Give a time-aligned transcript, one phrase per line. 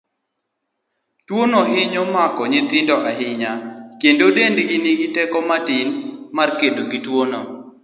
[1.27, 3.51] Tuono hinyo mako nyithindo ahinya,
[3.99, 5.87] kendo dendgi nigi teko matin
[6.37, 7.39] mar kedo gi tuono.